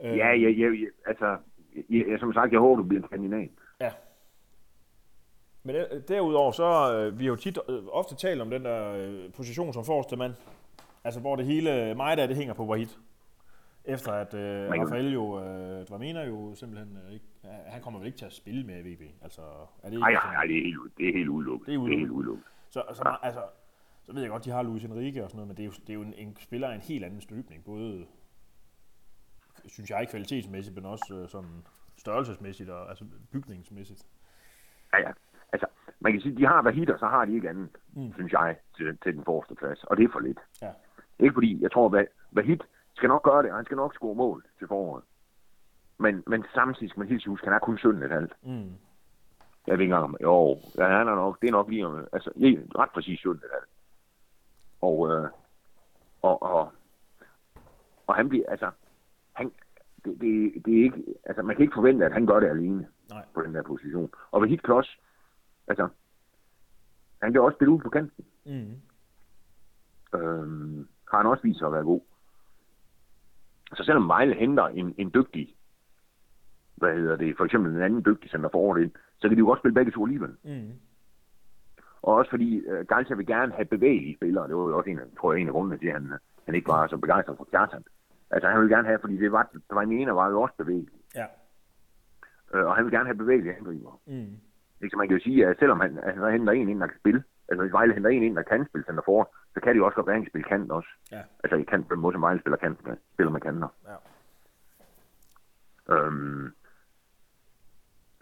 [0.00, 1.38] Øh, Ja, ja, ja, ja altså,
[1.90, 3.50] ja, som sagt, jeg håber, du bliver en kandidat.
[3.80, 3.92] Ja.
[5.62, 8.92] Men øh, derudover, så øh, vi har jo tit øh, ofte talt om den der
[8.92, 10.32] øh, position som forreste mand.
[11.04, 12.88] Altså, hvor det hele, meget af det hænger på Wahid.
[13.84, 18.06] Efter at øh, Rafael jo, øh, Dramena jo simpelthen øh, ikke, ja, han kommer vel
[18.06, 19.02] ikke til at spille med VB.
[19.22, 19.40] Altså,
[19.82, 21.66] er det ikke Nej, nej, nej, det er helt, det er helt udelukket.
[21.66, 22.44] Det er Det er helt udelukket.
[22.76, 23.42] Så, så, altså,
[24.02, 25.72] så ved jeg godt, de har Luis Enrique og sådan noget, men det er jo,
[25.72, 27.64] det er jo en, en spiller af en helt anden støbning.
[27.64, 28.06] Både,
[29.66, 34.06] synes jeg, kvalitetsmæssigt, men også øh, sådan størrelsesmæssigt og altså bygningsmæssigt.
[34.92, 35.12] Ja, ja.
[35.52, 35.66] Altså,
[36.00, 38.12] man kan sige, de har Vahid, og så har de ikke andet, mm.
[38.12, 39.84] synes jeg, til, til den forreste plads.
[39.84, 40.38] Og det er for lidt.
[40.62, 40.70] Ja.
[41.18, 42.60] Ikke fordi, jeg tror, at Vahid
[42.94, 45.04] skal nok gøre det, og han skal nok score mål til foråret.
[45.98, 48.32] Men, men samtidig skal man helt huske, han er kun 17 et halvt.
[48.42, 48.72] Mm.
[49.66, 52.08] Jeg ved ikke engang, om- jo, ja, han er nok, det er nok lige, om-
[52.12, 53.68] altså, lige ret præcis 17 et halvt.
[54.80, 55.30] Og, øh,
[56.22, 56.72] og, og,
[58.06, 58.70] og han bliver, altså,
[59.32, 59.52] han,
[60.04, 62.88] det, det, det er ikke, altså, man kan ikke forvente, at han gør det alene
[63.10, 63.24] Nej.
[63.34, 64.10] på den der position.
[64.30, 64.98] Og kan også,
[65.68, 65.88] altså,
[67.22, 68.24] han kan også spille ud på kanten.
[68.44, 68.80] Mm.
[70.18, 72.00] Øhm, har han også vist sig at være god.
[73.76, 75.56] Så selvom Vejle henter en, en dygtig,
[76.74, 79.46] hvad hedder det, for eksempel en anden dygtig center forward ind, så kan de jo
[79.46, 80.36] godt spille begge to alligevel.
[80.44, 80.72] Mm.
[82.02, 84.48] Og også fordi uh, Galsa vil gerne have bevægelige spillere.
[84.48, 86.12] Det var jo også en, af- tror jeg, en af grundene til, at han,
[86.46, 87.84] han ikke var så begejstret for Kjartan.
[88.30, 90.92] Altså han vil gerne have, fordi det var, der var jo også bevægelig.
[91.14, 91.26] Ja.
[92.54, 94.00] Øh, og han vil gerne have bevægelige angriber.
[94.06, 94.36] Mm.
[94.80, 94.90] Ikke?
[94.90, 96.98] Så man kan jo sige, at selvom han, altså, han henter en ind, der kan
[96.98, 99.78] spille, altså hvis Vejle henter en ind, der kan spille center forward, så kan det
[99.78, 100.88] jo også godt være, at han kan spille kant også.
[101.12, 101.22] Ja.
[101.44, 102.78] Altså i kant på den måde, som Vejle spiller, kant,
[103.14, 103.68] spiller med kanter.
[103.88, 103.96] Ja.
[105.94, 106.52] Øhm,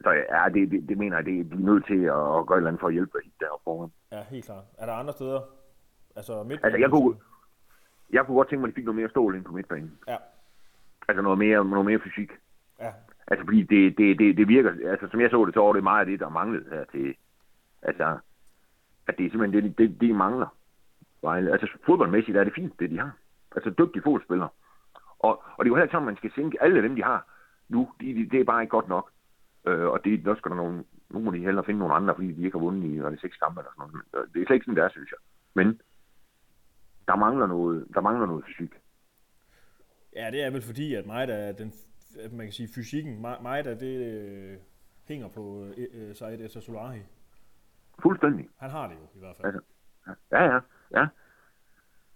[0.04, 2.56] så ja, det, det, det mener jeg, det, de er nødt til at, at gøre
[2.56, 3.90] et eller andet for at hjælpe hit deroppe foran.
[4.12, 4.64] Ja, helt klart.
[4.78, 5.40] Er der andre steder?
[6.16, 7.16] Altså midt Altså, jeg kunne,
[8.12, 9.98] jeg kunne godt tænke mig, at de fik noget mere stål ind på midtbanen.
[10.08, 10.16] Ja.
[11.08, 12.30] Altså noget mere, noget mere fysik.
[12.80, 12.92] Ja.
[13.26, 15.82] Altså fordi det, det, det, det virker, altså som jeg så det, så var det
[15.82, 17.14] meget af det, der manglede her til,
[17.82, 18.18] altså,
[19.06, 20.46] at det er simpelthen det, det, det mangler.
[21.22, 23.12] Altså fodboldmæssigt er det fint, det de har.
[23.56, 24.48] Altså dygtige fodboldspillere.
[25.18, 27.02] Og, og det er jo heller ikke sådan, at man skal sænke alle dem, de
[27.02, 27.26] har
[27.68, 27.88] nu.
[28.00, 29.10] De, de, det er bare ikke godt nok.
[29.66, 32.32] Øh, og det, der skal der nogle, nu må de hellere finde nogle andre, fordi
[32.32, 34.26] de ikke har vundet i det, seks kampe eller sådan noget.
[34.26, 35.18] Øh, Det er slet ikke sådan, det er, synes jeg.
[35.54, 35.80] Men
[37.08, 38.74] der mangler noget, der mangler noget fysik.
[40.16, 41.72] Ja, det er vel fordi, at meget af den,
[42.20, 44.58] at man kan sige, fysikken, meget af det øh,
[45.08, 47.02] hænger på øh, øh, Said Essa Solari.
[48.02, 48.48] Fuldstændig.
[48.56, 49.46] Han har det jo i hvert fald.
[49.46, 49.60] Altså,
[50.32, 50.60] ja, ja,
[51.00, 51.06] ja.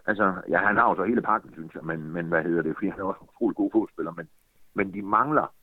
[0.06, 2.76] Altså, ja, han har jo så hele pakken, synes jeg, men, men hvad hedder det,
[2.76, 4.28] fordi han er også en utrolig god fodspiller, men,
[4.74, 5.54] men de mangler,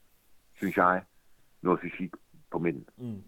[0.56, 1.04] synes jeg,
[1.66, 2.12] noget fysik
[2.52, 2.86] på midten.
[2.98, 3.24] Mm.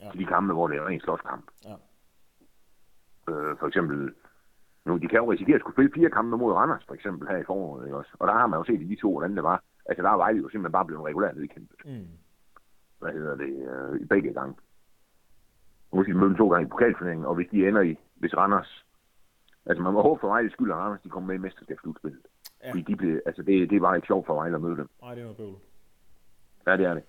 [0.00, 0.10] Ja.
[0.10, 1.44] Til de kampe, hvor det er en slåskamp.
[1.64, 1.76] Ja.
[3.32, 4.14] Øh, for eksempel,
[4.84, 7.36] nu, de kan jo risikere at skulle spille fire kampe mod Randers, for eksempel, her
[7.36, 8.10] i foråret, ikke også?
[8.18, 9.62] Og der har man jo set i de to, hvordan det var.
[9.86, 11.76] Altså, der er Vejle jo simpelthen bare blevet regulært nedkæmpet.
[11.84, 12.08] Mm.
[12.98, 14.54] Hvad hedder det, øh, i begge gange.
[15.92, 18.36] Nu skal de møde dem to gange i pokalturneringen, og hvis de ender i, hvis
[18.36, 18.86] Randers,
[19.66, 22.20] altså man må håbe for Vejles skyld, at Randers de kommer med i mesterskabsslutspillet.
[22.62, 22.70] Ja.
[22.70, 24.88] Fordi de blev, altså det, det bare ikke sjovt for Vejle at møde dem.
[25.02, 25.56] Nej, det noget bøvl.
[26.66, 27.02] Ja, det er det.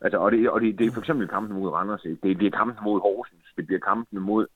[0.00, 2.18] Altså, og det, og det, det er for eksempel kampen mod Randers, ikke?
[2.22, 4.46] det, det er kampen mod Horsens, det bliver kampen mod,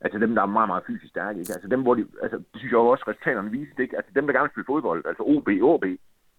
[0.00, 1.52] altså dem, der er meget, meget fysisk stærke, ikke?
[1.52, 3.96] Altså dem, hvor de, altså det synes jeg jo også, resultaterne viser, ikke?
[3.96, 5.84] Altså dem, der gerne vil spille fodbold, altså OB, OB,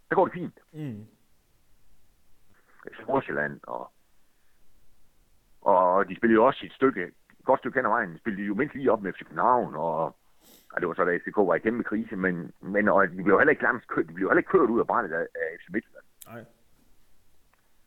[0.09, 0.59] der går det fint.
[0.73, 1.05] Mm.
[2.85, 3.91] Altså Nordsjælland, og,
[5.61, 7.03] og de spillede jo også et stykke,
[7.39, 9.75] et godt stykke hen ad vejen, de spillede jo mindst lige op med FC København,
[9.75, 10.03] og,
[10.73, 13.37] og det var så, da FCK var i kæmpe krise, men, men og de blev
[13.37, 15.69] heller ikke nærmest kørt, de blev heller ikke kørt ud af brættet af, af FC
[15.69, 16.05] Midtjylland.
[16.27, 16.45] Nej.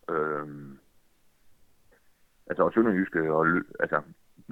[0.08, 0.78] Øhm,
[2.46, 3.46] altså, og Sønderjyske, og,
[3.80, 4.02] altså,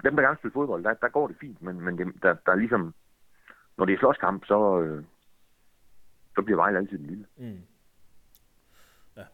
[0.05, 2.53] dem, der gerne spiller fodbold, der, der går det fint, men, men det, der, der
[2.53, 2.95] er ligesom,
[3.77, 5.05] når det er slåskamp, så, øh,
[6.35, 7.27] så bliver Vejle altid den lille.
[7.37, 7.61] Mm.
[9.17, 9.25] Ja.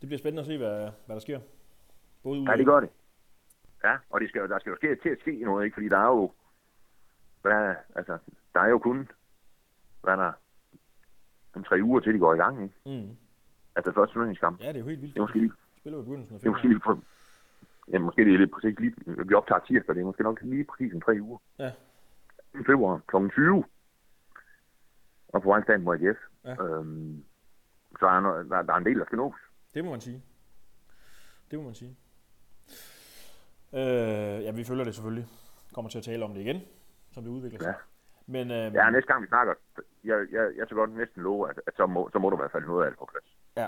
[0.00, 1.40] Det bliver spændende at se, hvad, hvad der sker.
[2.22, 2.90] Både Ja, det gør det.
[3.84, 5.74] Ja, og det skal, der skal jo ske, til at ske noget, ikke?
[5.74, 6.32] Fordi der er jo,
[7.42, 8.18] hvad, altså,
[8.54, 9.10] der er jo kun,
[10.02, 10.32] hvad er der,
[11.56, 12.74] en tre uger til, de går i gang, ikke?
[12.86, 13.16] Mm.
[13.76, 14.60] Altså første turneringskamp.
[14.60, 15.14] Ja, det er jo helt vildt.
[15.14, 16.80] Det er måske lige, Spiller jo i begyndelsen af det er måske lige,
[17.92, 18.94] ja, måske det er lidt præcis lige,
[19.28, 21.38] vi optager tirsdag, det er måske nok lige præcis om tre uger.
[21.58, 21.72] Ja.
[22.54, 23.16] I februar kl.
[23.28, 23.64] 20.
[25.28, 26.18] Og på Vejlstaden mod AGF.
[26.44, 26.64] Ja.
[26.64, 27.24] Øhm,
[28.00, 29.34] så er der, der, der er en del, der skal nås.
[29.74, 30.22] Det må man sige.
[31.50, 31.96] Det må man sige.
[33.74, 35.26] Øh, ja, vi følger det selvfølgelig.
[35.74, 36.60] Kommer til at tale om det igen.
[37.12, 37.68] som det udvikler sig.
[37.68, 37.74] Ja.
[38.26, 39.54] Men øhm, Ja, næste gang vi snakker,
[40.04, 42.40] jeg, jeg, jeg skal godt næsten love, at, at så, må, så må du i
[42.40, 43.36] hvert fald noget af det på plads.
[43.56, 43.66] ja.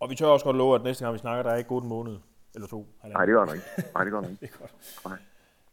[0.00, 1.82] Og vi tør også godt love, at næste gang vi snakker, der er ikke gået
[1.82, 2.16] en måned
[2.54, 2.86] eller to.
[3.00, 3.18] halvanden.
[3.18, 3.90] Nej, det gør den ikke.
[3.94, 4.46] Nej, det gør den ikke.
[4.46, 5.00] Det er godt.
[5.04, 5.18] Nej.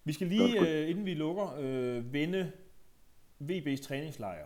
[0.04, 2.52] Vi skal lige, øh, inden vi lukker, øh, vende
[3.42, 4.46] VB's træningslejr.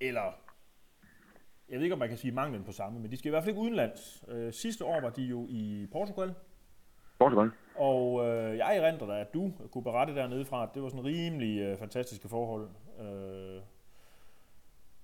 [0.00, 0.22] Eller,
[1.68, 3.42] jeg ved ikke, om man kan sige manglen på samme, men de skal i hvert
[3.42, 4.24] fald ikke udenlands.
[4.28, 6.34] Øh, sidste år var de jo i Portugal,
[7.18, 7.50] Portugal.
[7.76, 11.04] og øh, jeg erindrer dig, at du kunne berette dernede fra, at det var sådan
[11.04, 12.68] rimelig øh, fantastiske forhold.
[13.00, 13.62] Øh,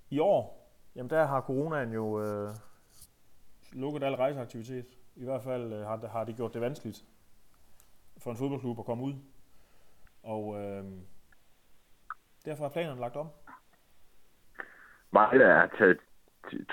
[0.09, 2.49] I år, jamen der har coronaen jo øh,
[3.71, 4.85] lukket al rejseaktivitet.
[5.15, 7.05] I hvert fald øh, har, har det gjort det vanskeligt
[8.17, 9.13] for en fodboldklub at komme ud.
[10.23, 10.83] Og øh,
[12.45, 13.29] derfor er planerne lagt om.
[15.11, 15.97] Vejle er taget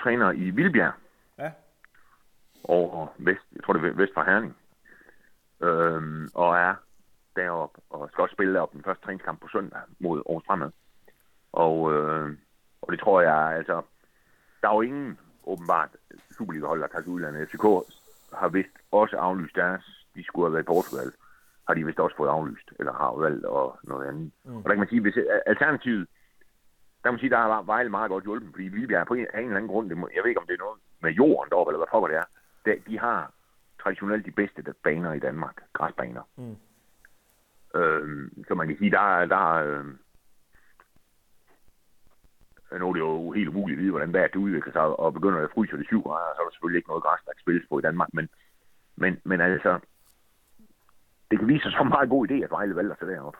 [0.03, 0.93] træner i Vildbjerg
[1.37, 1.51] Ja,
[2.63, 4.57] over vest, jeg tror det er vest for Herning.
[5.61, 6.75] Øhm, og er
[7.35, 10.71] deroppe og skal også spille deroppe den første træningskamp på søndag mod Aarhus Fremad.
[11.51, 12.37] Og, øh,
[12.81, 13.81] og det tror jeg, altså,
[14.61, 15.89] der er jo ingen åbenbart
[16.37, 17.49] Superliga-hold, der til udlandet.
[17.49, 17.65] FCK
[18.33, 21.11] har vist også aflyst deres, de skulle have været i Portugal,
[21.67, 24.31] har de vist også fået aflyst, eller har valgt og noget andet.
[24.45, 24.57] Mm.
[24.57, 26.07] Og der kan man sige, hvis alternativet,
[26.97, 29.27] der kan man sige, der har Vejle meget godt hjulpet, fordi Vildbjerg er på en,
[29.33, 31.11] af en eller anden grund, det må, jeg ved ikke, om det er noget med
[31.11, 32.27] jorden deroppe, eller hvad pokker det er,
[32.65, 33.31] det, de har
[33.81, 36.21] traditionelt de bedste baner i Danmark, græsbaner.
[36.37, 36.57] Mm.
[37.79, 39.97] Øhm, så man kan sige, der er, der er, øhm,
[42.71, 45.53] nu er det jo helt umuligt at vide, hvordan vejret udvikler sig, og begynder at
[45.53, 47.79] fryse det 7 grader, så er der selvfølgelig ikke noget græs, der kan spilles på
[47.79, 48.29] i Danmark, men,
[48.95, 49.79] men, men altså,
[51.31, 53.37] det kan vise sig som en meget god idé, at Vejle valgte sig derop.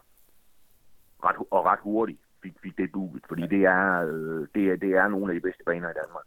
[1.24, 4.92] Ret, og ret hurtigt fik, fik det booket, fordi det er, øh, det, er, det
[5.02, 6.26] er nogle af de bedste baner i Danmark.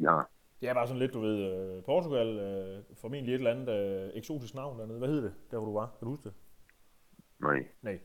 [0.00, 0.16] Ja,
[0.60, 4.10] det er bare sådan lidt, du ved, øh, Portugal, øh, formentlig et eller andet øh,
[4.14, 4.98] eksotisk navn dernede.
[4.98, 5.86] Hvad hed det, der hvor du var?
[5.98, 6.34] Kan du huske det?
[7.38, 7.66] nej.
[7.82, 7.98] Nej.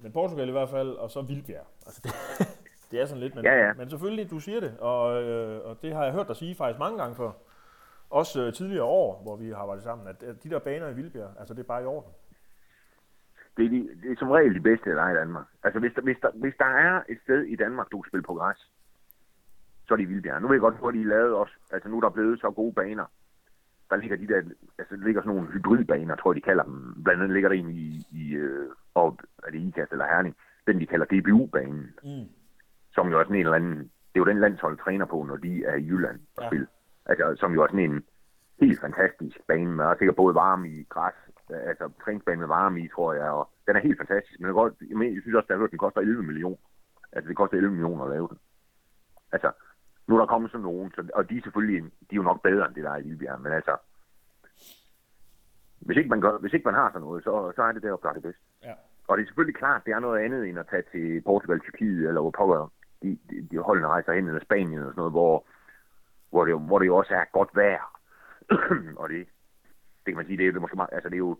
[0.00, 1.66] Men Portugal i hvert fald, og så Vildbjerg.
[1.86, 2.12] Altså det,
[2.90, 3.72] det er sådan lidt, men, Ja, ja.
[3.72, 6.78] men selvfølgelig, du siger det, og, øh, og det har jeg hørt dig sige faktisk
[6.78, 7.30] mange gange før.
[8.10, 10.94] Også øh, tidligere år, hvor vi har arbejdet sammen, at, at de der baner i
[10.94, 12.12] Vildbjerg, altså det er bare i orden.
[13.56, 15.46] Det er, de, det er som regel de bedste, der er i Danmark.
[15.62, 18.22] Altså, hvis der, hvis, der, hvis der er et sted i Danmark, du kan spille
[18.22, 18.70] på græs,
[19.86, 20.42] så er det i Vildbjerg.
[20.42, 21.54] Nu ved jeg godt, hvor de er lavet også.
[21.70, 23.04] Altså, nu er der blevet så gode baner.
[23.90, 24.42] Der ligger de der,
[24.78, 27.02] altså, der ligger sådan nogle hybridbaner, tror jeg, de kalder dem.
[27.04, 30.80] Blandt andet ligger der en i, i øh, op, er det Ikast eller Herning, den
[30.80, 32.28] de kalder DBU-banen, Mm.
[32.96, 35.36] Som jo er sådan en eller anden, det er jo den landshold træner på, når
[35.36, 36.42] de er i Jylland og Ja.
[36.42, 36.48] ja.
[36.48, 36.66] spille.
[37.06, 38.04] Altså, som jo er sådan en
[38.60, 41.14] helt fantastisk bane, med også sikkert både varme i græs,
[41.50, 44.74] altså træningsbane med varme i, tror jeg, og den er helt fantastisk, men jeg, godt,
[44.80, 46.56] jeg, synes også, at jeg har hørt, at den koster 11 millioner.
[47.12, 48.38] Altså, det koster 11 millioner at lave den.
[49.32, 49.50] Altså,
[50.06, 52.42] nu er der kommet sådan nogen, så, og de er selvfølgelig, de er jo nok
[52.42, 53.76] bedre end det, der er i Vildbjerg, men altså,
[55.80, 58.02] hvis ikke man, gør, hvis ikke man har sådan noget, så, så er det deroppe,
[58.04, 58.42] der er det bedst.
[58.62, 58.74] Ja.
[59.08, 62.08] Og det er selvfølgelig klart, det er noget andet end at tage til Portugal, Tyrkiet,
[62.08, 62.72] eller hvor pokker
[63.06, 65.46] de, de, de holdene rejser hen, eller Spanien, eller sådan noget, hvor,
[66.30, 68.00] hvor, det, jo- hvor det jo også er godt vejr.
[69.00, 69.18] og det,
[70.06, 71.38] det kan man sige, det er, det er måske meget, altså det er jo,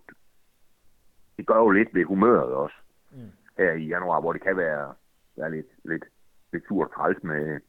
[1.36, 2.74] det gør jo lidt ved humøret også,
[3.10, 3.30] Mm.
[3.58, 4.94] her i januar, hvor det kan være,
[5.36, 6.04] være lidt, lidt,
[6.52, 7.60] lidt surt og træls med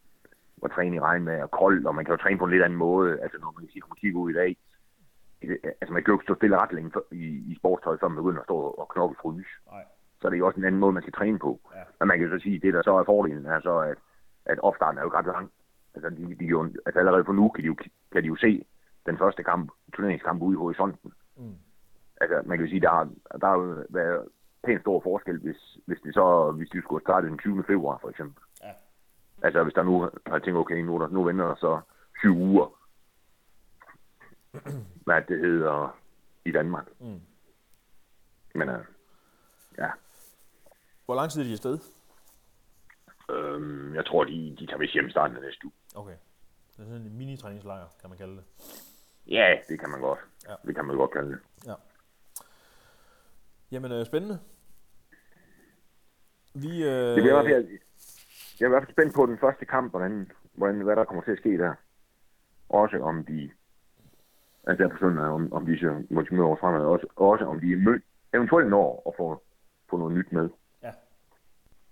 [0.64, 2.80] at træne i regn og koldt, og man kan jo træne på en lidt anden
[2.80, 4.58] måde, altså når man kan sige, når man kigger ud i dag,
[5.82, 8.40] altså man kan jo ikke stå stille ret længe i, i sportstøj, før man begynder
[8.40, 9.84] at stå og knokle fryse Nej.
[10.22, 11.60] Så er det jo også en anden måde, man skal træne på.
[11.76, 11.84] Ja.
[12.00, 13.98] Men man kan så sige, at det der så er fordelen, er så, at,
[14.46, 15.52] at opstarten er jo ret lang.
[15.96, 17.76] Altså, de, de, jo, altså allerede for nu kan de, jo,
[18.12, 18.66] kan de jo se
[19.06, 21.12] den første kamp, turneringskamp ude i horisonten.
[21.38, 21.56] Mm.
[22.22, 23.10] Altså, man kan jo sige, der har,
[23.42, 24.28] der har været
[24.64, 27.64] pænt stor forskel, hvis, hvis det så, hvis de skulle starte den 20.
[27.64, 28.44] februar, for eksempel.
[28.64, 28.72] Ja.
[29.42, 31.82] Altså, hvis der nu har tænkt, okay, nu, der, nu venter der så
[32.20, 32.80] syv uger,
[35.06, 35.98] hvad det hedder
[36.46, 36.88] i Danmark.
[37.00, 37.22] Mm.
[38.56, 38.86] Men uh,
[39.78, 39.90] ja,
[41.08, 41.80] Hvor lang tid er de afsted?
[43.30, 45.74] øhm, jeg tror, de, de tager vist hjem starten af næste uge.
[45.96, 46.16] Okay.
[46.78, 48.44] Det er sådan en mini-træningslejr, kan man kalde det.
[49.28, 50.20] Ja, det kan man godt.
[50.50, 50.54] Ja.
[50.66, 51.40] Det kan man godt kalde det.
[51.66, 51.74] Ja.
[53.72, 54.40] Jamen, øh, spændende.
[56.54, 57.68] Vi, øh, Det bliver i hvert fald,
[58.60, 61.24] jeg er i hvert fald spændt på den første kamp, hvordan, hvordan, hvad der kommer
[61.24, 61.74] til at ske der.
[62.70, 63.52] Også om de,
[64.68, 67.78] altså på søndag, om, om de så møde over fremad, også, også om de er
[67.78, 69.44] mødt, eventuelt når at få,
[69.90, 70.50] få noget nyt med.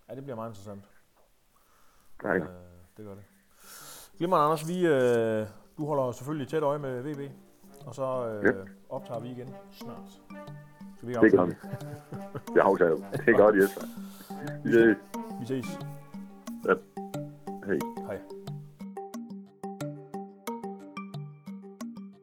[0.09, 0.15] Ja.
[0.15, 0.83] det bliver meget interessant.
[2.23, 2.41] Er det.
[2.41, 2.47] Øh,
[2.97, 3.23] det gør det.
[4.17, 7.31] Glimmer, Anders, vi, øh, du holder selvfølgelig tæt øje med VB,
[7.85, 8.51] og så øh, Ja.
[8.89, 10.09] optager vi igen snart.
[10.97, 11.55] Skal vi Det gør vi.
[12.53, 12.95] Det jeg jo.
[13.25, 13.77] Det er godt, yes.
[14.63, 14.97] Vi ses.
[15.39, 15.79] Vi ses.
[16.65, 16.73] Ja.